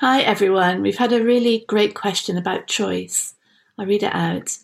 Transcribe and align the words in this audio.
Hi, 0.00 0.20
everyone. 0.20 0.82
We've 0.82 0.98
had 0.98 1.14
a 1.14 1.24
really 1.24 1.64
great 1.66 1.94
question 1.94 2.36
about 2.36 2.66
choice. 2.66 3.34
I'll 3.78 3.86
read 3.86 4.02
it 4.02 4.14
out. 4.14 4.58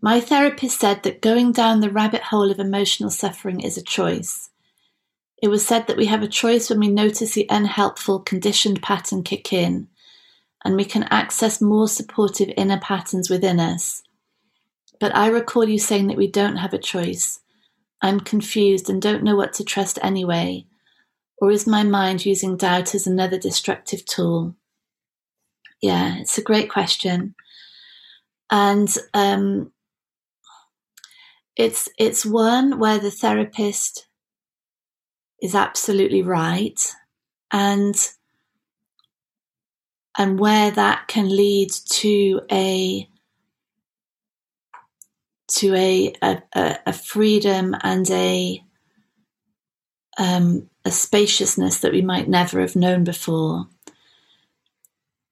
My 0.00 0.20
therapist 0.20 0.78
said 0.78 1.02
that 1.02 1.20
going 1.20 1.50
down 1.50 1.80
the 1.80 1.90
rabbit 1.90 2.22
hole 2.22 2.52
of 2.52 2.60
emotional 2.60 3.10
suffering 3.10 3.58
is 3.58 3.76
a 3.76 3.82
choice. 3.82 4.50
It 5.42 5.48
was 5.48 5.66
said 5.66 5.88
that 5.88 5.96
we 5.96 6.06
have 6.06 6.22
a 6.22 6.28
choice 6.28 6.70
when 6.70 6.78
we 6.78 6.86
notice 6.86 7.34
the 7.34 7.48
unhelpful 7.50 8.20
conditioned 8.20 8.80
pattern 8.80 9.24
kick 9.24 9.52
in, 9.52 9.88
and 10.64 10.76
we 10.76 10.84
can 10.84 11.02
access 11.10 11.60
more 11.60 11.88
supportive 11.88 12.52
inner 12.56 12.78
patterns 12.78 13.28
within 13.28 13.58
us. 13.58 14.04
But 15.00 15.16
I 15.16 15.26
recall 15.26 15.68
you 15.68 15.80
saying 15.80 16.06
that 16.06 16.16
we 16.16 16.28
don't 16.28 16.58
have 16.58 16.72
a 16.72 16.78
choice. 16.78 17.40
I'm 18.00 18.20
confused 18.20 18.88
and 18.88 19.02
don't 19.02 19.24
know 19.24 19.34
what 19.34 19.52
to 19.54 19.64
trust 19.64 19.98
anyway. 20.00 20.66
Or 21.38 21.50
is 21.50 21.66
my 21.66 21.82
mind 21.82 22.24
using 22.24 22.56
doubt 22.56 22.94
as 22.94 23.06
another 23.06 23.38
destructive 23.38 24.04
tool? 24.06 24.54
Yeah, 25.82 26.16
it's 26.18 26.38
a 26.38 26.42
great 26.42 26.70
question. 26.70 27.34
And 28.50 28.88
um, 29.12 29.72
it's 31.56 31.88
it's 31.98 32.24
one 32.24 32.78
where 32.78 32.98
the 32.98 33.10
therapist 33.10 34.06
is 35.42 35.54
absolutely 35.54 36.22
right 36.22 36.80
and 37.52 37.94
and 40.16 40.38
where 40.38 40.70
that 40.70 41.08
can 41.08 41.28
lead 41.28 41.70
to 41.70 42.40
a 42.50 43.08
to 45.48 45.74
a 45.74 46.14
a, 46.22 46.78
a 46.86 46.92
freedom 46.92 47.76
and 47.82 48.10
a 48.10 48.62
um, 50.18 50.68
a 50.84 50.90
spaciousness 50.90 51.80
that 51.80 51.92
we 51.92 52.02
might 52.02 52.28
never 52.28 52.60
have 52.60 52.76
known 52.76 53.04
before. 53.04 53.68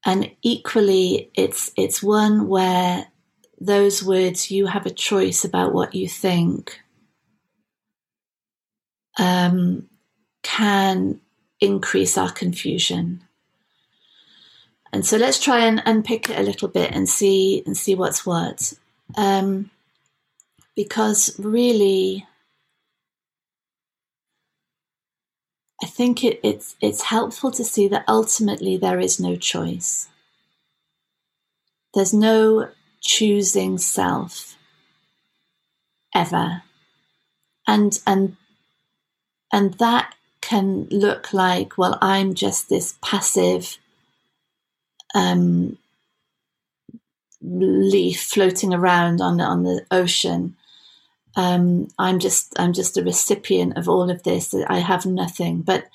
And 0.05 0.31
equally, 0.43 1.31
it's 1.35 1.71
it's 1.77 2.03
one 2.03 2.49
where 2.49 3.07
those 3.61 4.03
words 4.03 4.51
you 4.51 4.67
have 4.67 4.87
a 4.87 4.91
choice 4.91 5.45
about 5.45 5.73
what 5.73 5.95
you 5.95 6.09
think 6.09 6.81
um, 9.19 9.89
can 10.43 11.21
increase 11.61 12.19
our 12.19 12.33
confusion. 12.33 13.23
And 14.93 15.07
so 15.07 15.17
let's 15.17 15.39
try 15.43 15.65
and 15.65 15.83
unpick 15.87 16.29
it 16.29 16.39
a 16.39 16.43
little 16.43 16.69
bit 16.69 16.93
and 16.93 17.09
see 17.09 17.63
and 17.65 17.77
see 17.77 17.95
what's 17.95 18.27
what. 18.27 18.75
Um, 19.17 19.71
because 20.75 21.39
really 21.39 22.27
I 25.83 25.87
think 25.87 26.23
it, 26.23 26.39
it's 26.45 26.77
it's 26.81 27.03
helpful 27.03 27.51
to 27.51 27.65
see 27.65 27.89
that 27.89 28.05
ultimately 28.07 28.77
there 28.77 29.01
is 29.01 29.19
no 29.19 29.37
choice. 29.37 30.09
There's 31.95 32.15
no 32.15 32.71
choosing 33.01 33.79
self 33.79 34.57
ever. 36.15 36.63
And 37.67 37.99
and 38.07 38.37
and 39.53 39.75
that 39.75 40.15
can 40.41 40.87
look 40.91 41.33
like, 41.33 41.77
well, 41.77 41.99
I'm 42.01 42.35
just 42.35 42.69
this 42.69 42.97
passive 43.03 43.79
um, 45.15 45.79
leaf 47.41 48.23
floating 48.23 48.73
around 48.73 49.21
on 49.21 49.41
on 49.41 49.65
the 49.65 49.85
ocean 49.91 50.57
um, 51.37 51.89
I'm 51.99 52.19
just 52.19 52.59
I'm 52.59 52.73
just 52.73 52.97
a 52.97 53.03
recipient 53.03 53.79
of 53.79 53.89
all 53.89 54.11
of 54.11 54.23
this. 54.23 54.55
I 54.55 54.79
have 54.79 55.07
nothing. 55.07 55.63
But 55.63 55.87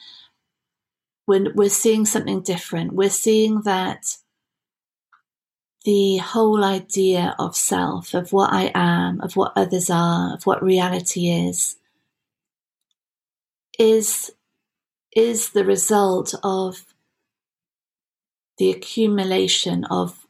when 1.25 1.53
we're 1.55 1.69
seeing 1.69 2.05
something 2.05 2.41
different, 2.41 2.93
we're 2.93 3.09
seeing 3.09 3.61
that 3.61 4.17
the 5.85 6.17
whole 6.17 6.63
idea 6.63 7.35
of 7.37 7.55
self, 7.55 8.13
of 8.13 8.33
what 8.33 8.51
I 8.51 8.71
am, 8.73 9.21
of 9.21 9.35
what 9.35 9.53
others 9.55 9.89
are, 9.89 10.33
of 10.33 10.45
what 10.45 10.63
reality 10.63 11.29
is, 11.29 11.77
is 13.77 14.31
is 15.15 15.51
the 15.51 15.65
result 15.65 16.33
of 16.43 16.85
the 18.57 18.71
accumulation 18.71 19.83
of 19.85 20.25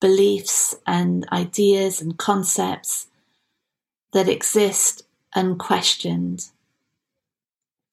beliefs 0.00 0.74
and 0.86 1.28
ideas 1.30 2.00
and 2.00 2.16
concepts 2.18 3.06
that 4.12 4.28
exist 4.28 5.02
unquestioned. 5.34 6.50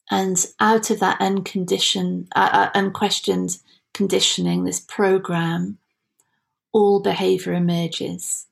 And 0.10 0.46
out 0.60 0.90
of 0.90 1.00
that 1.00 1.20
unconditioned, 1.20 2.28
uh, 2.36 2.50
uh, 2.52 2.70
unquestioned 2.74 3.58
conditioning, 3.94 4.64
this 4.64 4.80
program, 4.80 5.78
all 6.72 7.00
behavior 7.00 7.54
emerges. 7.54 8.48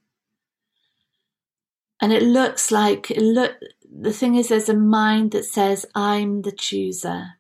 And 2.02 2.12
it 2.12 2.24
looks 2.24 2.72
like, 2.72 3.12
it 3.12 3.22
look, 3.22 3.56
the 3.90 4.12
thing 4.12 4.36
is, 4.36 4.50
there's 4.50 4.70
a 4.70 4.74
mind 4.74 5.32
that 5.32 5.46
says, 5.46 5.86
I'm 5.94 6.42
the 6.42 6.52
chooser. 6.52 7.34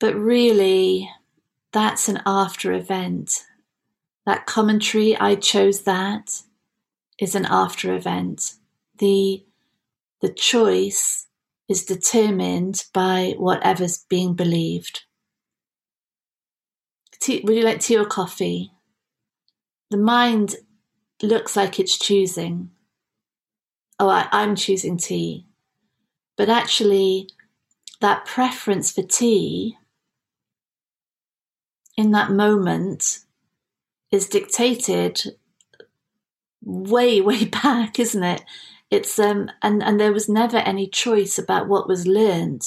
But 0.00 0.14
really, 0.16 1.10
that's 1.72 2.08
an 2.08 2.22
after 2.24 2.72
event. 2.72 3.44
That 4.24 4.46
commentary, 4.46 5.16
I 5.16 5.34
chose 5.34 5.82
that 5.82 6.42
is 7.18 7.34
an 7.34 7.46
after 7.46 7.94
event. 7.94 8.54
The, 8.98 9.44
the 10.20 10.32
choice 10.32 11.26
is 11.68 11.84
determined 11.84 12.84
by 12.92 13.34
whatever's 13.36 14.04
being 14.08 14.34
believed. 14.34 15.04
Tea, 17.20 17.42
would 17.44 17.56
you 17.56 17.64
like 17.64 17.80
tea 17.80 17.96
or 17.96 18.06
coffee? 18.06 18.72
The 19.90 19.96
mind 19.96 20.56
looks 21.22 21.56
like 21.56 21.80
it's 21.80 21.98
choosing. 21.98 22.70
Oh, 23.98 24.08
I, 24.08 24.28
I'm 24.30 24.54
choosing 24.54 24.96
tea. 24.96 25.46
But 26.36 26.48
actually, 26.48 27.28
that 28.00 28.24
preference 28.24 28.92
for 28.92 29.02
tea 29.02 29.76
in 31.96 32.12
that 32.12 32.30
moment 32.30 33.18
is 34.12 34.28
dictated 34.28 35.20
way, 36.62 37.20
way 37.30 37.44
back, 37.44 37.98
isn't 37.98 38.22
it? 38.22 38.44
It's 38.90 39.18
um 39.18 39.50
and, 39.62 39.82
and 39.82 40.00
there 40.00 40.12
was 40.12 40.28
never 40.28 40.58
any 40.58 40.88
choice 40.88 41.38
about 41.38 41.68
what 41.68 41.88
was 41.88 42.06
learned 42.06 42.62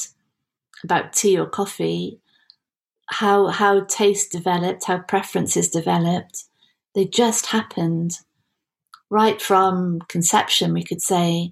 about 0.84 1.13
tea 1.13 1.38
or 1.38 1.47
coffee, 1.47 2.19
how 3.07 3.47
how 3.47 3.81
taste 3.85 4.31
developed, 4.31 4.85
how 4.85 5.00
preferences 5.00 5.69
developed. 5.69 6.46
They 6.94 7.06
just 7.06 7.47
happened. 7.47 8.19
Right 9.09 9.41
from 9.41 10.00
conception, 10.07 10.74
we 10.74 10.84
could 10.84 11.01
say 11.01 11.51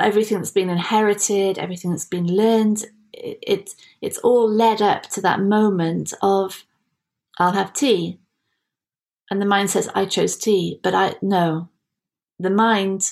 everything 0.00 0.38
that's 0.38 0.50
been 0.50 0.70
inherited, 0.70 1.58
everything 1.58 1.90
that's 1.90 2.04
been 2.04 2.26
learned, 2.26 2.84
it, 3.12 3.38
it, 3.42 3.70
it's 4.00 4.18
all 4.18 4.50
led 4.50 4.82
up 4.82 5.04
to 5.10 5.20
that 5.20 5.40
moment 5.40 6.12
of 6.22 6.64
I'll 7.38 7.52
have 7.52 7.72
tea 7.72 8.18
and 9.30 9.40
the 9.40 9.46
mind 9.46 9.70
says, 9.70 9.88
I 9.94 10.06
chose 10.06 10.36
tea, 10.36 10.80
but 10.82 10.94
I, 10.94 11.16
no. 11.22 11.68
The 12.38 12.50
mind 12.50 13.02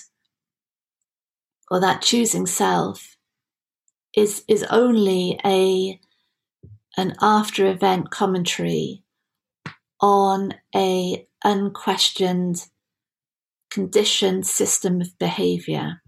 or 1.69 1.79
that 1.81 2.01
choosing 2.01 2.45
self 2.45 3.17
is, 4.15 4.43
is 4.47 4.63
only 4.69 5.39
a, 5.45 5.99
an 6.95 7.13
after 7.21 7.67
event 7.67 8.09
commentary 8.09 9.03
on 9.99 10.53
a 10.75 11.27
unquestioned 11.43 12.67
conditioned 13.69 14.47
system 14.47 15.01
of 15.01 15.17
behavior. 15.19 16.01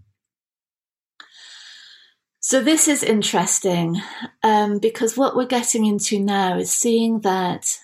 So 2.40 2.62
this 2.62 2.88
is 2.88 3.02
interesting 3.02 4.00
um, 4.42 4.78
because 4.78 5.16
what 5.16 5.36
we're 5.36 5.46
getting 5.46 5.84
into 5.84 6.18
now 6.18 6.56
is 6.58 6.72
seeing 6.72 7.20
that 7.20 7.78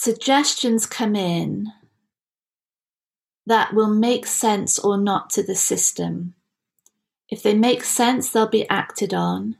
suggestions 0.00 0.86
come 0.86 1.14
in 1.14 1.66
that 3.44 3.74
will 3.74 3.90
make 3.90 4.26
sense 4.26 4.78
or 4.78 4.96
not 4.96 5.28
to 5.28 5.42
the 5.42 5.54
system. 5.54 6.32
If 7.28 7.42
they 7.42 7.52
make 7.52 7.84
sense, 7.84 8.30
they'll 8.30 8.48
be 8.48 8.66
acted 8.70 9.12
on. 9.12 9.56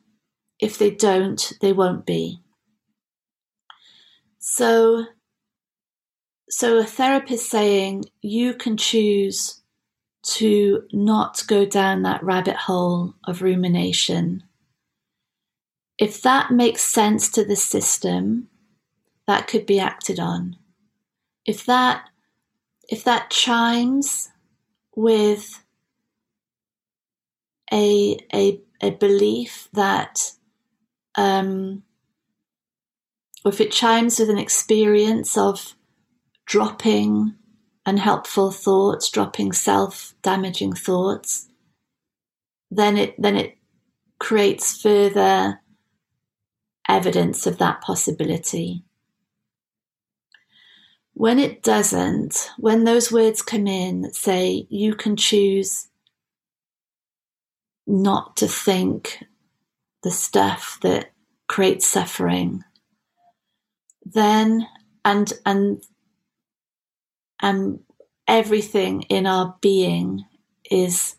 If 0.59 0.79
they 0.79 0.93
don't, 0.93 1.53
they 1.61 1.75
won't 1.75 2.07
be. 2.07 2.41
So, 4.39 5.05
so 6.49 6.79
a 6.79 6.85
therapist 6.85 7.51
saying 7.51 8.07
you 8.23 8.55
can 8.55 8.79
choose 8.79 9.61
to 10.37 10.85
not 10.91 11.43
go 11.47 11.67
down 11.67 12.01
that 12.05 12.23
rabbit 12.23 12.57
hole 12.57 13.13
of 13.27 13.43
rumination. 13.43 14.45
If 15.99 16.23
that 16.23 16.51
makes 16.51 16.83
sense 16.83 17.31
to 17.33 17.45
the 17.45 17.57
system, 17.57 18.50
that 19.27 19.47
could 19.47 19.67
be 19.67 19.79
acted 19.81 20.19
on. 20.19 20.57
If 21.47 21.67
that 21.67 22.05
if 22.89 23.05
that 23.05 23.31
chimes 23.31 24.29
with 24.97 25.65
a 27.73 28.19
a 28.35 28.61
a 28.83 28.91
belief 28.91 29.69
that, 29.73 30.33
um, 31.15 31.83
or 33.45 33.53
if 33.53 33.61
it 33.61 33.71
chimes 33.73 34.19
with 34.19 34.31
an 34.31 34.39
experience 34.39 35.37
of 35.37 35.75
dropping 36.47 37.35
unhelpful 37.87 38.51
thoughts, 38.51 39.11
dropping 39.11 39.53
self-damaging 39.53 40.73
thoughts, 40.73 41.49
then 42.71 42.97
it 42.97 43.15
then 43.21 43.37
it 43.37 43.57
creates 44.19 44.81
further 44.81 45.61
evidence 46.89 47.47
of 47.47 47.59
that 47.59 47.81
possibility. 47.81 48.85
When 51.15 51.39
it 51.39 51.63
doesn't, 51.63 52.51
when 52.59 52.85
those 52.85 53.13
words 53.13 53.43
come 53.43 53.67
in 53.67 54.13
say 54.13 54.67
you 54.71 54.95
can 54.95 55.17
choose 55.17 55.89
not 57.87 58.37
to 58.37 58.47
think 58.47 59.25
the 60.03 60.11
stuff 60.11 60.79
that 60.83 61.13
creates 61.49 61.87
suffering, 61.87 62.65
then 64.05 64.67
and 65.05 65.33
and 65.45 65.83
and 67.41 67.81
everything 68.27 69.03
in 69.03 69.27
our 69.27 69.57
being 69.61 70.25
is 70.71 71.17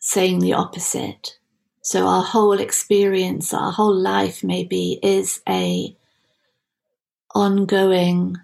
saying 0.00 0.40
the 0.40 0.52
opposite. 0.52 1.38
So 1.82 2.06
our 2.06 2.22
whole 2.22 2.58
experience, 2.60 3.54
our 3.54 3.70
whole 3.72 3.94
life 3.94 4.42
maybe 4.42 4.98
is 5.02 5.40
a 5.48 5.96
ongoing 7.34 8.36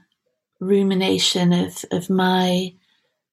rumination 0.60 1.52
of, 1.52 1.84
of 1.90 2.10
my 2.10 2.74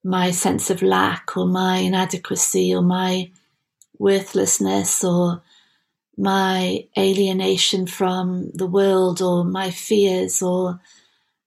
my 0.04 0.32
sense 0.32 0.70
of 0.70 0.82
lack 0.82 1.36
or 1.36 1.46
my 1.46 1.78
inadequacy 1.78 2.74
or 2.74 2.82
my 2.82 3.30
worthlessness 4.00 5.04
or 5.04 5.42
my 6.18 6.88
alienation 6.98 7.86
from 7.86 8.50
the 8.54 8.68
world 8.68 9.22
or 9.22 9.44
my 9.44 9.70
fears 9.70 10.42
or 10.42 10.80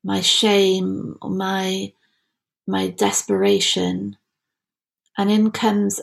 my 0.04 0.20
shame 0.20 1.16
or 1.22 1.30
my 1.30 1.92
my 2.66 2.88
desperation. 2.88 4.16
And 5.18 5.30
in 5.30 5.50
comes 5.50 6.00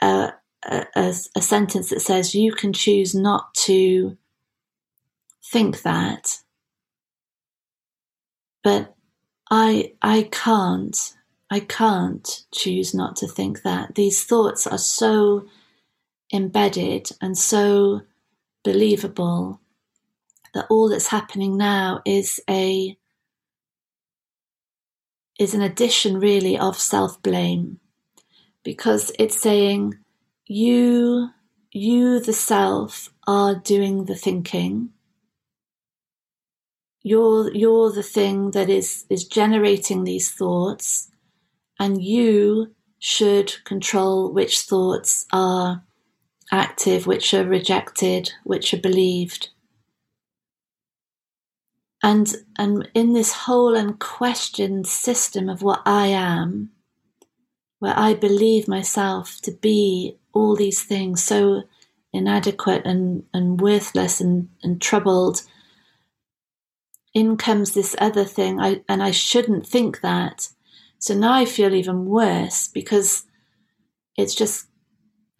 a, 0.00 0.32
a, 0.64 0.86
a, 0.94 1.42
sentence 1.42 1.90
that 1.90 2.00
says 2.00 2.34
you 2.34 2.52
can 2.52 2.72
choose 2.72 3.14
not 3.14 3.52
to 3.54 4.16
think 5.42 5.82
that 5.82 6.38
but 8.64 8.94
i 9.50 9.92
i 10.02 10.28
can't 10.32 11.14
i 11.50 11.60
can't 11.60 12.44
choose 12.52 12.94
not 12.94 13.14
to 13.16 13.28
think 13.28 13.62
that. 13.62 13.94
These 13.94 14.24
thoughts 14.24 14.66
are 14.66 14.78
so 14.78 15.46
embedded 16.32 17.10
and 17.20 17.38
so 17.38 18.02
believable 18.64 19.60
that 20.54 20.66
all 20.70 20.88
that's 20.88 21.08
happening 21.08 21.56
now 21.56 22.00
is 22.04 22.40
a 22.50 22.96
is 25.38 25.54
an 25.54 25.62
addition 25.62 26.18
really 26.18 26.58
of 26.58 26.78
self-blame. 26.78 27.80
Because 28.64 29.12
it's 29.18 29.40
saying 29.40 29.98
you 30.46 31.30
you 31.70 32.20
the 32.20 32.32
self 32.32 33.10
are 33.26 33.54
doing 33.54 34.06
the 34.06 34.16
thinking 34.16 34.90
you're 37.04 37.54
you're 37.54 37.92
the 37.92 38.02
thing 38.02 38.50
that 38.52 38.70
is 38.70 39.04
is 39.10 39.24
generating 39.24 40.04
these 40.04 40.32
thoughts 40.32 41.10
and 41.78 42.02
you 42.02 42.74
should 42.98 43.62
control 43.64 44.32
which 44.32 44.62
thoughts 44.62 45.26
are 45.32 45.84
active 46.50 47.06
which 47.06 47.34
are 47.34 47.44
rejected 47.46 48.32
which 48.44 48.74
are 48.74 48.80
believed. 48.80 49.50
And 52.02 52.34
and 52.58 52.88
in 52.94 53.12
this 53.12 53.32
whole 53.32 53.74
unquestioned 53.74 54.86
system 54.86 55.48
of 55.48 55.62
what 55.62 55.82
I 55.86 56.08
am, 56.08 56.70
where 57.80 57.98
I 57.98 58.14
believe 58.14 58.68
myself 58.68 59.38
to 59.42 59.52
be 59.52 60.18
all 60.32 60.56
these 60.56 60.82
things 60.82 61.22
so 61.22 61.64
inadequate 62.12 62.82
and, 62.86 63.24
and 63.34 63.60
worthless 63.60 64.20
and, 64.20 64.48
and 64.62 64.80
troubled, 64.80 65.42
in 67.14 67.36
comes 67.36 67.72
this 67.72 67.96
other 67.98 68.24
thing, 68.24 68.60
I, 68.60 68.82
and 68.88 69.02
I 69.02 69.12
shouldn't 69.12 69.66
think 69.66 70.00
that. 70.00 70.48
So 70.98 71.14
now 71.14 71.32
I 71.32 71.44
feel 71.44 71.74
even 71.74 72.06
worse 72.06 72.68
because 72.68 73.24
it's 74.16 74.34
just 74.34 74.66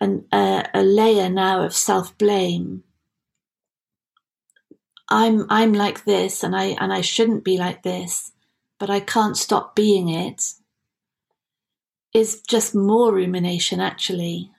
an, 0.01 0.25
a, 0.33 0.67
a 0.73 0.83
layer 0.83 1.29
now 1.29 1.63
of 1.63 1.75
self 1.75 2.17
blame 2.17 2.85
I'm 5.09 5.47
I'm 5.51 5.73
like 5.73 6.05
this 6.05 6.43
and 6.43 6.57
I 6.57 6.77
and 6.81 6.93
I 6.93 7.01
shouldn't 7.01 7.45
be 7.45 7.59
like 7.59 7.83
this, 7.83 8.33
but 8.79 8.91
I 8.91 9.01
can't 9.01 9.37
stop 9.37 9.77
being 9.77 10.09
it 10.09 10.43
is 12.13 12.41
just 12.43 12.75
more 12.75 13.13
rumination 13.13 13.81
actually. 13.81 14.51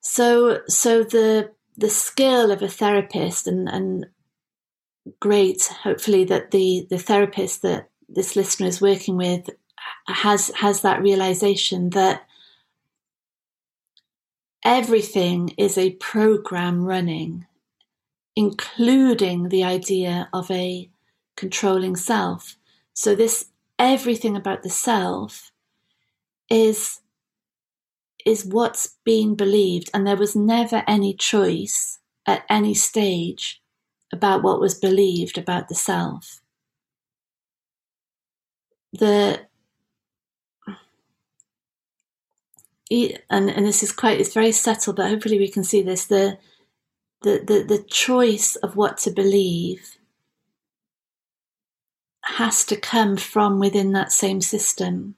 So 0.00 0.60
so 0.68 1.02
the 1.04 1.52
the 1.76 1.90
skill 1.90 2.50
of 2.50 2.62
a 2.62 2.68
therapist 2.68 3.46
and, 3.46 3.68
and 3.68 4.06
great 5.20 5.64
hopefully 5.82 6.24
that 6.24 6.50
the, 6.50 6.86
the 6.90 6.98
therapist 6.98 7.62
that 7.62 7.90
this 8.08 8.36
listener 8.36 8.66
is 8.66 8.80
working 8.80 9.16
with 9.16 9.50
has 10.06 10.50
has 10.56 10.80
that 10.82 11.02
realization 11.02 11.90
that 11.90 12.26
everything 14.64 15.50
is 15.58 15.76
a 15.76 15.92
program 15.94 16.84
running 16.84 17.46
including 18.36 19.48
the 19.48 19.62
idea 19.62 20.28
of 20.32 20.50
a 20.50 20.88
controlling 21.36 21.96
self. 21.96 22.56
So 22.92 23.14
this 23.14 23.46
everything 23.78 24.36
about 24.36 24.62
the 24.62 24.70
self 24.70 25.50
is 26.50 27.00
is 28.24 28.44
what's 28.44 28.96
been 29.04 29.34
believed 29.34 29.90
and 29.92 30.06
there 30.06 30.16
was 30.16 30.34
never 30.34 30.82
any 30.86 31.12
choice 31.12 31.98
at 32.26 32.44
any 32.48 32.72
stage 32.72 33.60
about 34.14 34.42
what 34.44 34.60
was 34.60 34.74
believed 34.74 35.38
about 35.38 35.68
the 35.68 35.76
self. 35.76 36.40
The 38.94 39.40
and, 43.30 43.50
and 43.50 43.66
this 43.66 43.82
is 43.82 43.92
quite 43.92 44.20
it's 44.20 44.34
very 44.34 44.52
subtle, 44.52 44.92
but 44.94 45.10
hopefully 45.10 45.38
we 45.38 45.48
can 45.50 45.64
see 45.64 45.82
this. 45.82 46.06
The 46.06 46.38
the, 47.22 47.42
the, 47.46 47.76
the 47.76 47.82
choice 47.84 48.56
of 48.56 48.76
what 48.76 48.98
to 48.98 49.10
believe 49.10 49.96
has 52.24 52.64
to 52.66 52.76
come 52.76 53.16
from 53.16 53.60
within 53.60 53.92
that 53.92 54.12
same 54.12 54.40
system. 54.42 55.16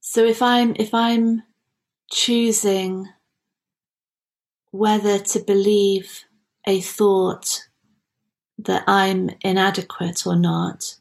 So 0.00 0.24
if 0.24 0.42
I'm 0.42 0.76
if 0.78 0.94
I'm 0.94 1.42
choosing 2.10 3.08
whether 4.72 5.18
to 5.18 5.40
believe 5.40 6.25
a 6.66 6.80
thought 6.80 7.68
that 8.58 8.84
I'm 8.86 9.30
inadequate 9.42 10.26
or 10.26 10.36
not, 10.36 10.96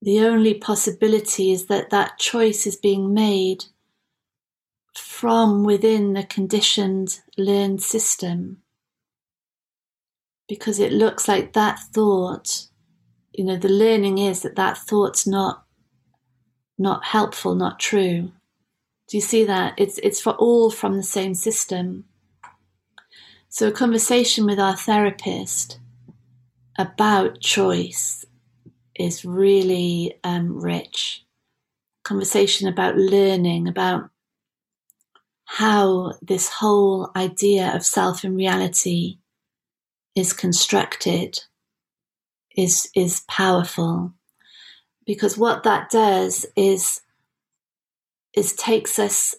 the 0.00 0.20
only 0.20 0.54
possibility 0.54 1.52
is 1.52 1.66
that 1.66 1.90
that 1.90 2.18
choice 2.18 2.66
is 2.66 2.76
being 2.76 3.12
made 3.12 3.64
from 4.94 5.64
within 5.64 6.14
the 6.14 6.22
conditioned 6.24 7.20
learned 7.36 7.82
system 7.82 8.62
because 10.48 10.78
it 10.78 10.92
looks 10.92 11.28
like 11.28 11.52
that 11.52 11.78
thought 11.78 12.68
you 13.32 13.44
know 13.44 13.56
the 13.56 13.68
learning 13.68 14.18
is 14.18 14.42
that 14.42 14.56
that 14.56 14.78
thought's 14.78 15.26
not 15.26 15.64
not 16.78 17.04
helpful 17.04 17.54
not 17.54 17.78
true. 17.78 18.32
Do 19.08 19.16
you 19.16 19.20
see 19.20 19.44
that? 19.44 19.74
It's 19.76 19.98
it's 19.98 20.20
for 20.20 20.32
all 20.34 20.70
from 20.70 20.96
the 20.96 21.02
same 21.02 21.34
system 21.34 22.04
so 23.48 23.68
a 23.68 23.72
conversation 23.72 24.46
with 24.46 24.58
our 24.58 24.76
therapist 24.76 25.78
about 26.78 27.40
choice 27.40 28.24
is 28.94 29.24
really 29.24 30.18
um, 30.24 30.60
rich. 30.60 31.24
Conversation 32.04 32.68
about 32.68 32.96
learning 32.96 33.68
about 33.68 34.10
how 35.46 36.12
this 36.20 36.48
whole 36.48 37.10
idea 37.16 37.74
of 37.74 37.84
self 37.84 38.24
and 38.24 38.36
reality 38.36 39.18
is 40.14 40.32
constructed 40.32 41.38
is 42.56 42.90
is 42.94 43.22
powerful. 43.28 44.12
Because 45.06 45.38
what 45.38 45.62
that 45.62 45.90
does 45.90 46.46
is 46.56 47.00
is 48.34 48.54
takes 48.54 48.98
us 48.98 49.34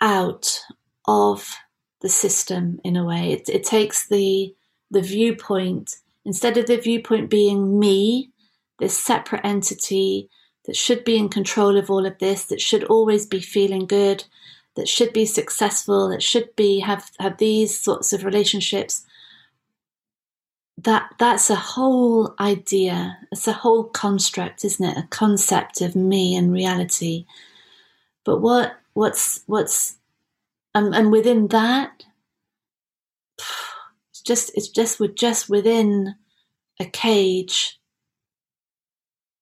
out 0.00 0.60
of 1.06 1.56
the 2.02 2.08
system 2.08 2.80
in 2.84 2.96
a 2.96 3.04
way 3.04 3.32
it, 3.32 3.48
it 3.48 3.64
takes 3.64 4.06
the 4.08 4.54
the 4.90 5.00
viewpoint 5.00 5.96
instead 6.24 6.56
of 6.56 6.66
the 6.66 6.76
viewpoint 6.76 7.30
being 7.30 7.78
me 7.78 8.30
this 8.78 8.98
separate 8.98 9.44
entity 9.44 10.28
that 10.66 10.76
should 10.76 11.04
be 11.04 11.16
in 11.16 11.28
control 11.28 11.76
of 11.76 11.90
all 11.90 12.04
of 12.06 12.18
this, 12.18 12.44
that 12.46 12.60
should 12.60 12.84
always 12.84 13.24
be 13.26 13.40
feeling 13.40 13.86
good, 13.86 14.24
that 14.74 14.88
should 14.88 15.12
be 15.12 15.24
successful, 15.24 16.08
that 16.08 16.22
should 16.22 16.54
be 16.56 16.80
have 16.80 17.10
have 17.18 17.38
these 17.38 17.78
sorts 17.78 18.12
of 18.12 18.24
relationships. 18.24 19.06
That 20.76 21.14
that's 21.18 21.48
a 21.48 21.56
whole 21.56 22.34
idea. 22.38 23.18
It's 23.32 23.48
a 23.48 23.52
whole 23.52 23.84
construct, 23.84 24.64
isn't 24.64 24.84
it? 24.84 24.98
A 24.98 25.06
concept 25.08 25.80
of 25.80 25.96
me 25.96 26.34
and 26.36 26.52
reality. 26.52 27.24
But 28.24 28.40
what 28.40 28.76
what's 28.92 29.42
what's 29.46 29.96
and, 30.76 30.94
and 30.94 31.12
within 31.12 31.48
that, 31.48 32.04
it's 34.10 34.22
just 34.22 34.52
it's 34.56 34.68
just 34.68 35.00
we're 35.00 35.08
just 35.08 35.48
within 35.50 36.16
a 36.80 36.86
cage 36.86 37.80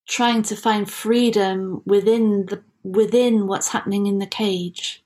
trying 0.08 0.42
to 0.42 0.56
find 0.56 0.90
freedom 0.90 1.82
within 1.86 2.46
the 2.46 2.62
within 2.84 3.46
what's 3.48 3.68
happening 3.70 4.06
in 4.06 4.18
the 4.20 4.26
cage 4.26 4.98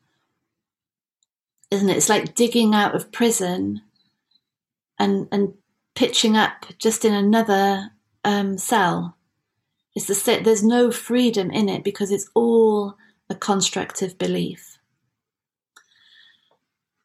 isn't 1.73 1.91
it? 1.91 1.99
It's 1.99 2.11
like 2.11 2.37
digging 2.37 2.75
out 2.75 2.97
of 2.97 3.13
prison 3.13 3.83
and 4.99 5.29
and 5.33 5.55
pitching 5.95 6.37
up 6.37 6.67
just 6.79 7.05
in 7.05 7.15
another 7.15 7.91
um, 8.25 8.59
cell. 8.59 9.17
It's 9.97 10.07
the 10.07 10.15
there's 10.45 10.65
no 10.65 10.93
freedom 10.93 11.51
in 11.51 11.69
it 11.69 11.85
because 11.85 12.13
it's 12.13 12.31
all 12.35 12.97
a 13.31 13.37
constructive 13.37 14.19
belief 14.19 14.78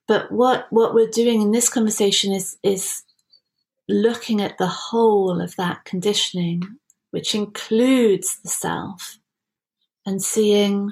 but 0.07 0.31
what 0.31 0.67
what 0.72 0.93
we're 0.93 1.07
doing 1.07 1.41
in 1.41 1.51
this 1.51 1.69
conversation 1.69 2.31
is 2.31 2.57
is 2.63 3.03
looking 3.89 4.41
at 4.41 4.57
the 4.57 4.67
whole 4.67 5.41
of 5.41 5.55
that 5.55 5.83
conditioning 5.86 6.62
which 7.13 7.36
includes 7.36 8.39
the 8.41 8.50
self, 8.50 9.19
and 10.03 10.19
seeing 10.19 10.91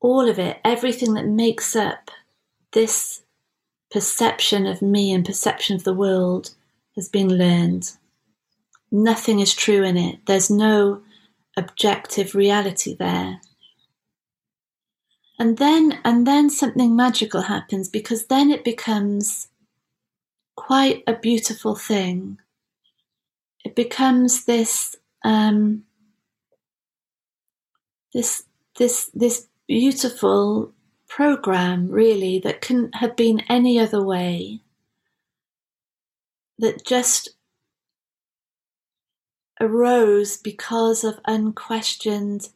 all 0.00 0.28
of 0.28 0.38
it, 0.38 0.58
everything 0.66 1.14
that 1.14 1.26
makes 1.26 1.74
up 1.74 2.10
this 2.72 3.22
perception 3.90 4.66
of 4.66 4.82
me 4.82 5.12
and 5.12 5.24
perception 5.24 5.76
of 5.76 5.84
the 5.84 5.94
world 5.94 6.50
has 6.94 7.08
been 7.08 7.38
learned. 7.38 7.90
Nothing 8.92 9.40
is 9.40 9.54
true 9.54 9.82
in 9.82 9.96
it. 9.96 10.18
There's 10.26 10.50
no 10.50 11.00
objective 11.56 12.34
reality 12.34 12.94
there. 12.94 13.40
And 15.40 15.56
then 15.56 15.98
and 16.04 16.26
then 16.26 16.50
something 16.50 16.94
magical 16.94 17.40
happens 17.40 17.88
because 17.88 18.26
then 18.26 18.50
it 18.50 18.62
becomes 18.62 19.48
quite 20.54 21.02
a 21.06 21.14
beautiful 21.14 21.74
thing. 21.74 22.36
It 23.64 23.74
becomes 23.74 24.44
this 24.44 24.96
um, 25.24 25.84
this 28.12 28.44
this 28.76 29.10
this 29.14 29.46
beautiful 29.66 30.74
program 31.08 31.88
really 31.88 32.38
that 32.40 32.60
couldn't 32.60 32.96
have 32.96 33.16
been 33.16 33.40
any 33.48 33.80
other 33.80 34.02
way. 34.04 34.60
That 36.58 36.84
just 36.84 37.30
arose 39.58 40.36
because 40.36 41.02
of 41.02 41.18
unquestioned 41.24 42.50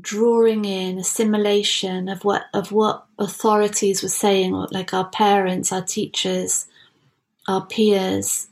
drawing 0.00 0.64
in 0.64 0.98
assimilation 0.98 2.08
of 2.08 2.24
what 2.24 2.44
of 2.52 2.72
what 2.72 3.06
authorities 3.18 4.02
were 4.02 4.08
saying 4.08 4.52
like 4.72 4.92
our 4.92 5.08
parents 5.10 5.70
our 5.70 5.82
teachers 5.82 6.66
our 7.46 7.64
peers 7.66 8.48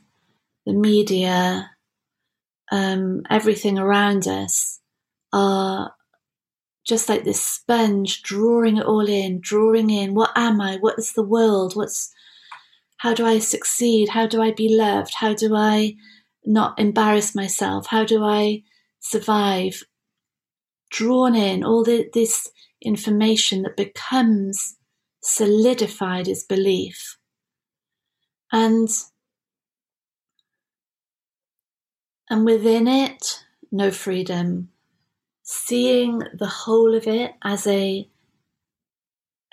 the 0.65 0.73
media, 0.73 1.71
um, 2.71 3.23
everything 3.29 3.77
around 3.77 4.27
us 4.27 4.79
are 5.31 5.93
just 6.85 7.09
like 7.09 7.23
this 7.23 7.41
sponge 7.41 8.23
drawing 8.23 8.77
it 8.77 8.85
all 8.85 9.07
in, 9.07 9.39
drawing 9.39 9.89
in 9.89 10.13
what 10.13 10.31
am 10.35 10.61
I? 10.61 10.77
What 10.77 10.97
is 10.97 11.13
the 11.13 11.23
world? 11.23 11.75
What's 11.75 12.11
how 12.97 13.13
do 13.13 13.25
I 13.25 13.39
succeed? 13.39 14.09
How 14.09 14.27
do 14.27 14.41
I 14.41 14.51
be 14.51 14.73
loved? 14.73 15.15
How 15.15 15.33
do 15.33 15.55
I 15.55 15.95
not 16.45 16.79
embarrass 16.79 17.35
myself? 17.35 17.87
How 17.87 18.05
do 18.05 18.23
I 18.23 18.63
survive? 18.99 19.83
Drawn 20.93 21.35
in 21.35 21.63
all 21.63 21.83
the, 21.83 22.07
this 22.13 22.51
information 22.81 23.63
that 23.63 23.75
becomes 23.75 24.77
solidified 25.23 26.27
as 26.27 26.43
belief. 26.43 27.17
And 28.51 28.87
and 32.29 32.45
within 32.45 32.87
it, 32.87 33.43
no 33.71 33.89
freedom. 33.89 34.69
Seeing 35.41 36.19
the 36.33 36.47
whole 36.47 36.95
of 36.95 37.07
it 37.07 37.33
as 37.43 37.65
a 37.67 38.07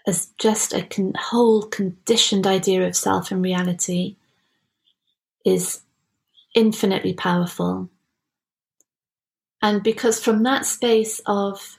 as 0.07 0.27
just 0.39 0.75
a 0.75 0.83
con- 0.83 1.15
whole 1.19 1.63
conditioned 1.63 2.47
idea 2.47 2.87
of 2.87 2.97
self 2.97 3.31
and 3.31 3.43
reality 3.43 4.17
is 5.47 5.83
infinitely 6.55 7.15
powerful. 7.15 7.89
And 9.63 9.83
because 9.83 10.23
from 10.23 10.43
that 10.45 10.65
space 10.67 11.21
of 11.27 11.79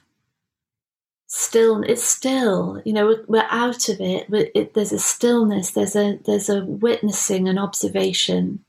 still, 1.26 1.82
it's 1.82 2.04
still, 2.04 2.80
you 2.84 2.92
know, 2.92 3.06
we're, 3.06 3.24
we're 3.26 3.48
out 3.50 3.88
of 3.88 4.00
it, 4.00 4.26
it. 4.30 4.74
There's 4.74 4.92
a 4.92 4.98
stillness, 4.98 5.70
there's 5.72 5.96
a 5.96 6.18
there's 6.24 6.48
a 6.48 6.64
witnessing 6.64 7.48
and 7.48 7.58
observation, 7.58 8.64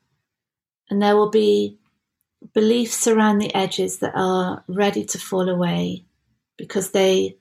and 0.90 1.02
there 1.02 1.16
will 1.16 1.30
be 1.30 1.78
beliefs 2.54 3.08
around 3.08 3.38
the 3.38 3.54
edges 3.54 4.00
that 4.00 4.14
are 4.16 4.64
ready 4.68 5.06
to 5.06 5.18
fall 5.18 5.48
away 5.48 6.06
because 6.58 6.92
they 6.92 7.38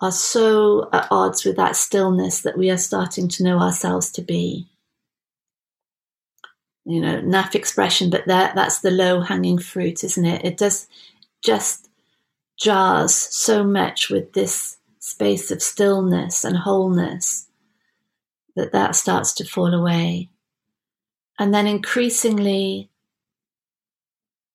are 0.00 0.12
so 0.12 0.88
at 0.92 1.08
odds 1.10 1.44
with 1.44 1.56
that 1.56 1.76
stillness 1.76 2.40
that 2.42 2.58
we 2.58 2.70
are 2.70 2.76
starting 2.76 3.28
to 3.28 3.44
know 3.44 3.58
ourselves 3.58 4.10
to 4.12 4.22
be. 4.22 4.68
You 6.84 7.00
know, 7.00 7.22
naff 7.22 7.54
expression, 7.54 8.10
but 8.10 8.26
that 8.26 8.54
that's 8.54 8.80
the 8.80 8.90
low 8.90 9.22
hanging 9.22 9.58
fruit, 9.58 10.04
isn't 10.04 10.24
it? 10.24 10.44
It 10.44 10.58
does 10.58 10.86
just 11.44 11.88
jars 12.56 13.14
so 13.14 13.62
much 13.62 14.08
with 14.08 14.32
this 14.32 14.78
space 14.98 15.50
of 15.50 15.62
stillness 15.62 16.44
and 16.44 16.56
wholeness 16.56 17.48
that 18.56 18.72
that 18.72 18.96
starts 18.96 19.32
to 19.34 19.44
fall 19.44 19.74
away. 19.74 20.30
And 21.38 21.52
then 21.52 21.66
increasingly 21.66 22.88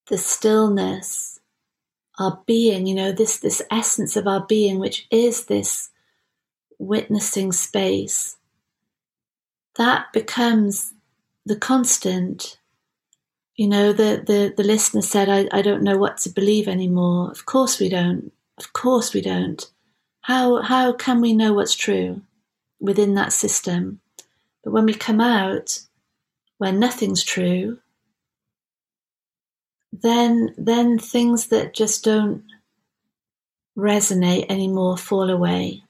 the 0.08 0.17
stillness, 0.17 1.39
our 2.17 2.41
being, 2.46 2.88
you 2.88 2.96
know, 2.96 3.12
this, 3.12 3.38
this 3.38 3.62
essence 3.69 4.15
of 4.15 4.27
our 4.27 4.46
being, 4.46 4.79
which 4.79 5.08
is 5.12 5.46
this 5.46 5.89
witnessing 6.79 7.51
space, 7.51 8.38
that 9.75 10.12
becomes 10.13 10.93
the 11.46 11.55
constant. 11.55 12.59
You 13.60 13.68
know, 13.68 13.92
the, 13.92 14.24
the, 14.25 14.54
the 14.56 14.63
listener 14.63 15.01
said, 15.01 15.28
I, 15.28 15.50
I 15.51 15.62
don't 15.62 15.84
know 15.84 15.98
what 15.98 16.18
to 16.20 16.30
believe 16.30 16.70
anymore. 16.70 17.30
Of 17.30 17.46
course 17.46 17.78
we 17.78 17.89
don't. 17.89 18.32
Of 18.58 18.72
course 18.72 19.13
we 19.13 19.20
don't. 19.20 19.70
How, 20.22 20.62
how 20.62 20.94
can 20.94 21.20
we 21.20 21.34
know 21.34 21.51
what's 21.51 21.75
true 21.75 22.22
within 22.80 23.16
that 23.16 23.34
system? 23.34 24.00
But 24.63 24.72
when 24.72 24.86
we 24.86 24.94
come 24.94 25.20
out 25.20 25.82
where 26.58 26.72
nothing's 26.72 27.22
true, 27.22 27.80
then 29.92 30.56
then 30.58 30.98
things 30.98 31.48
that 31.48 31.74
just 31.74 32.06
don't 32.06 32.46
resonate 33.78 34.46
anymore 34.50 34.96
fall 34.96 35.30
away. 35.30 35.84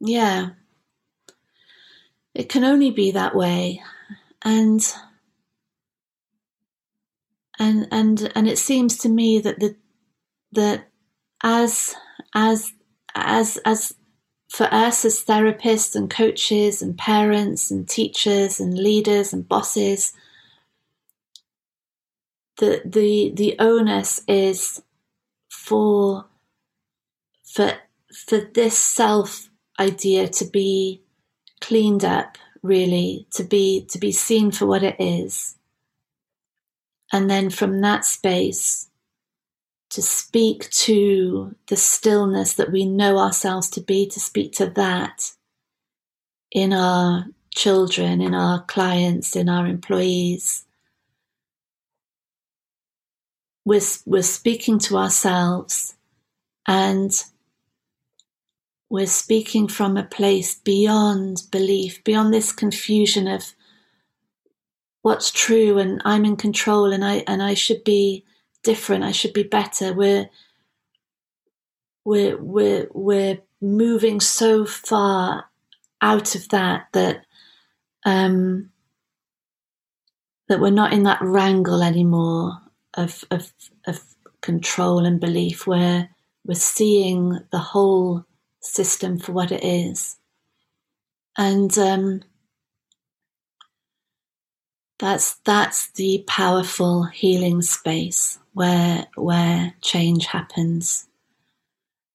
Yeah. 0.00 0.50
It 2.36 2.50
can 2.50 2.64
only 2.64 2.90
be 2.90 3.12
that 3.12 3.34
way. 3.34 3.82
And 4.42 4.86
and 7.58 7.88
and 7.90 8.30
and 8.34 8.46
it 8.46 8.58
seems 8.58 8.98
to 8.98 9.08
me 9.08 9.38
that 9.40 9.58
the 9.58 9.74
that 10.52 10.86
as 11.42 11.94
as 12.34 12.72
as 13.14 13.58
as 13.64 13.94
for 14.50 14.68
us 14.70 15.06
as 15.06 15.24
therapists 15.24 15.96
and 15.96 16.10
coaches 16.10 16.82
and 16.82 16.98
parents 16.98 17.70
and 17.70 17.88
teachers 17.88 18.60
and 18.60 18.76
leaders 18.76 19.32
and 19.32 19.48
bosses, 19.48 20.12
the 22.58 22.82
the 22.84 23.32
the 23.34 23.56
onus 23.58 24.20
is 24.28 24.82
for 25.48 26.26
for 27.44 27.72
for 28.12 28.40
this 28.40 28.76
self 28.76 29.48
idea 29.80 30.28
to 30.28 30.44
be 30.44 31.02
cleaned 31.60 32.04
up 32.04 32.38
really 32.62 33.26
to 33.30 33.44
be 33.44 33.86
to 33.86 33.98
be 33.98 34.12
seen 34.12 34.50
for 34.50 34.66
what 34.66 34.82
it 34.82 34.96
is 34.98 35.56
and 37.12 37.30
then 37.30 37.50
from 37.50 37.80
that 37.80 38.04
space 38.04 38.88
to 39.90 40.02
speak 40.02 40.68
to 40.70 41.54
the 41.68 41.76
stillness 41.76 42.54
that 42.54 42.72
we 42.72 42.84
know 42.84 43.18
ourselves 43.18 43.70
to 43.70 43.80
be, 43.80 44.06
to 44.08 44.20
speak 44.20 44.52
to 44.52 44.66
that 44.66 45.32
in 46.50 46.72
our 46.72 47.26
children, 47.54 48.20
in 48.20 48.34
our 48.34 48.62
clients, 48.64 49.36
in 49.36 49.48
our 49.48 49.66
employees. 49.66 50.64
We're, 53.64 53.80
we're 54.04 54.22
speaking 54.22 54.78
to 54.80 54.96
ourselves 54.96 55.94
and 56.66 57.12
we're 58.88 59.06
speaking 59.06 59.68
from 59.68 59.96
a 59.96 60.04
place 60.04 60.54
beyond 60.54 61.42
belief, 61.50 62.02
beyond 62.04 62.32
this 62.32 62.52
confusion 62.52 63.26
of 63.26 63.54
what's 65.02 65.30
true 65.30 65.78
and 65.78 66.02
I'm 66.04 66.24
in 66.24 66.36
control 66.36 66.92
and 66.92 67.04
I 67.04 67.24
and 67.26 67.42
I 67.42 67.54
should 67.54 67.84
be 67.84 68.24
different, 68.62 69.04
I 69.04 69.12
should 69.12 69.32
be 69.32 69.42
better. 69.44 69.92
We're 69.92 70.30
we're 72.04 72.36
we're 72.38 72.88
we're 72.92 73.38
moving 73.60 74.20
so 74.20 74.64
far 74.66 75.46
out 76.00 76.34
of 76.34 76.48
that 76.50 76.86
that 76.92 77.24
um 78.04 78.70
that 80.48 80.60
we're 80.60 80.70
not 80.70 80.92
in 80.92 81.04
that 81.04 81.22
wrangle 81.22 81.82
anymore 81.82 82.58
of 82.94 83.24
of 83.30 83.52
of 83.86 84.00
control 84.40 85.04
and 85.04 85.20
belief 85.20 85.66
where 85.66 86.10
we're 86.44 86.54
seeing 86.54 87.40
the 87.50 87.58
whole 87.58 88.24
system 88.66 89.18
for 89.18 89.32
what 89.32 89.52
it 89.52 89.64
is. 89.64 90.16
And 91.38 91.76
um, 91.78 92.22
that's 94.98 95.36
that's 95.44 95.90
the 95.92 96.24
powerful 96.28 97.04
healing 97.04 97.62
space 97.62 98.38
where 98.54 99.06
where 99.16 99.74
change 99.82 100.26
happens, 100.26 101.08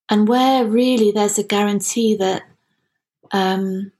and 0.09 0.27
where 0.27 0.65
really 0.65 1.11
there's 1.11 1.39
a 1.39 1.43
guarantee 1.43 2.15
that 2.17 2.43
um, 3.31 3.91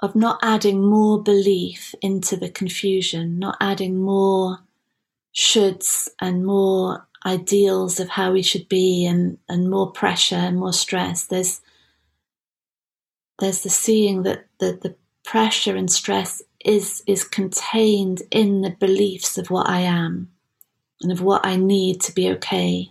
of 0.00 0.16
not 0.16 0.40
adding 0.42 0.82
more 0.84 1.22
belief 1.22 1.94
into 2.02 2.36
the 2.36 2.50
confusion, 2.50 3.38
not 3.38 3.58
adding 3.60 3.98
more 3.98 4.60
shoulds 5.34 6.08
and 6.20 6.46
more 6.46 7.07
ideals 7.26 8.00
of 8.00 8.08
how 8.08 8.32
we 8.32 8.42
should 8.42 8.68
be 8.68 9.06
and, 9.06 9.38
and 9.48 9.70
more 9.70 9.90
pressure 9.90 10.36
and 10.36 10.58
more 10.58 10.72
stress. 10.72 11.24
There's 11.24 11.60
there's 13.40 13.62
the 13.62 13.70
seeing 13.70 14.24
that 14.24 14.46
the, 14.58 14.78
the 14.82 14.96
pressure 15.24 15.76
and 15.76 15.90
stress 15.90 16.42
is 16.64 17.02
is 17.06 17.24
contained 17.24 18.22
in 18.30 18.62
the 18.62 18.70
beliefs 18.70 19.38
of 19.38 19.50
what 19.50 19.68
I 19.68 19.80
am 19.80 20.30
and 21.02 21.12
of 21.12 21.22
what 21.22 21.46
I 21.46 21.56
need 21.56 22.00
to 22.02 22.12
be 22.12 22.30
okay. 22.32 22.90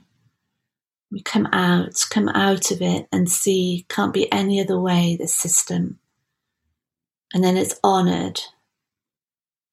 We 1.12 1.22
come 1.22 1.48
out, 1.54 2.06
come 2.10 2.30
out 2.30 2.72
of 2.72 2.82
it 2.82 3.08
and 3.12 3.30
see 3.30 3.86
can't 3.90 4.14
be 4.14 4.32
any 4.32 4.62
other 4.62 4.80
way, 4.80 5.16
this 5.18 5.34
system. 5.34 6.00
And 7.34 7.44
then 7.44 7.58
it's 7.58 7.80
honored 7.84 8.42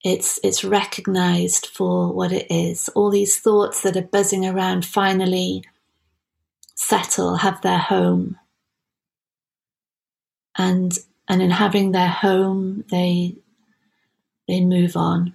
it's 0.05 0.39
it's 0.43 0.63
recognized 0.63 1.65
for 1.65 2.13
what 2.13 2.31
it 2.31 2.45
is. 2.47 2.89
All 2.89 3.09
these 3.09 3.39
thoughts 3.39 3.81
that 3.81 3.97
are 3.97 4.03
buzzing 4.03 4.45
around 4.45 4.85
finally 4.85 5.63
settle, 6.75 7.37
have 7.37 7.59
their 7.61 7.79
home. 7.79 8.37
And 10.55 10.95
and 11.27 11.41
in 11.41 11.49
having 11.49 11.91
their 11.91 12.07
home, 12.07 12.85
they 12.91 13.37
they 14.47 14.61
move 14.61 14.95
on. 14.95 15.33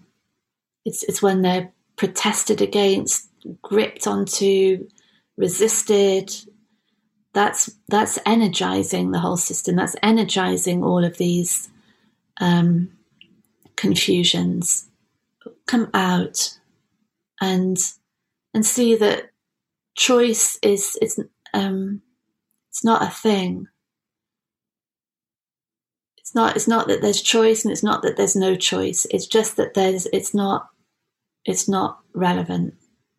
It's 0.84 1.02
it's 1.02 1.20
when 1.20 1.42
they're 1.42 1.72
protested 1.96 2.62
against, 2.62 3.28
gripped 3.62 4.06
onto, 4.06 4.88
resisted. 5.36 6.32
That's 7.32 7.72
that's 7.88 8.20
energizing 8.24 9.10
the 9.10 9.18
whole 9.18 9.36
system. 9.36 9.74
That's 9.74 9.96
energizing 10.00 10.84
all 10.84 11.04
of 11.04 11.18
these 11.18 11.68
um, 12.40 12.92
confusions 13.80 14.88
come 15.66 15.88
out 15.94 16.58
and 17.40 17.78
and 18.52 18.66
see 18.66 18.94
that 18.94 19.30
choice 19.96 20.58
is 20.62 20.98
it's 21.00 21.18
um 21.54 22.02
it's 22.68 22.84
not 22.84 23.02
a 23.02 23.10
thing. 23.10 23.66
It's 26.18 26.34
not 26.34 26.56
it's 26.56 26.68
not 26.68 26.88
that 26.88 27.00
there's 27.00 27.22
choice 27.22 27.64
and 27.64 27.72
it's 27.72 27.82
not 27.82 28.02
that 28.02 28.18
there's 28.18 28.36
no 28.36 28.54
choice. 28.54 29.06
It's 29.10 29.26
just 29.26 29.56
that 29.56 29.72
there's 29.72 30.06
it's 30.12 30.34
not 30.34 30.68
it's 31.46 31.66
not 31.66 32.00
relevant. 32.14 32.74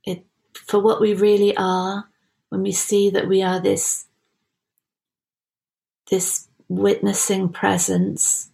It 0.06 0.24
for 0.54 0.80
what 0.80 1.02
we 1.02 1.16
really 1.16 1.58
are 1.58 2.06
when 2.50 2.62
we 2.62 2.72
see 2.72 3.10
that 3.10 3.28
we 3.28 3.42
are 3.42 3.60
this 3.60 4.06
this 6.12 6.48
witnessing 6.68 7.50
presence 7.50 8.52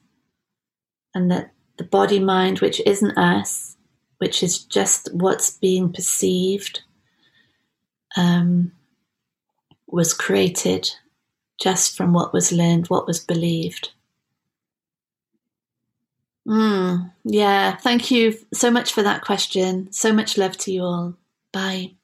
and 1.14 1.30
that 1.32 1.52
the 1.78 1.84
body 1.84 2.20
mind, 2.20 2.60
which 2.60 2.82
isn't 2.86 3.18
us, 3.18 3.78
which 4.18 4.44
is 4.44 4.60
just 4.60 5.14
what's 5.14 5.52
being 5.52 5.92
perceived, 5.92 6.82
um, 8.16 8.72
was 9.88 10.14
created 10.14 10.90
just 11.62 11.96
from 11.96 12.14
what 12.14 12.34
was 12.34 12.52
learned, 12.52 12.88
what 12.88 13.08
was 13.08 13.20
believed. 13.20 13.92
Mm, 16.48 17.12
yeah, 17.26 17.76
thank 17.76 18.10
you 18.10 18.38
so 18.54 18.72
much 18.72 18.94
for 18.94 19.04
that 19.04 19.22
question. 19.22 19.92
So 19.92 20.14
much 20.14 20.38
love 20.38 20.58
to 20.60 20.72
you 20.72 20.84
all. 20.84 21.16
Bye. 21.52 21.97